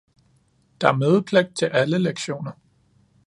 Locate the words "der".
0.81-0.87